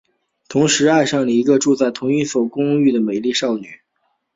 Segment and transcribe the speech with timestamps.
[0.49, 3.81] 同时爱上了一个住在同一所公寓的美丽少女。